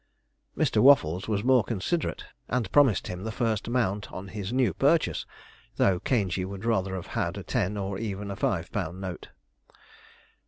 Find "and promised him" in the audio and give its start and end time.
2.49-3.23